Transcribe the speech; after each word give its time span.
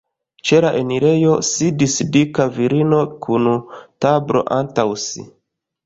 Ĉe 0.49 0.61
la 0.65 0.71
enirejo 0.79 1.35
sidis 1.51 1.99
dika 2.17 2.49
virino 2.57 3.05
kun 3.27 3.49
tablo 4.07 4.47
antaŭ 4.61 4.93
si. 5.09 5.33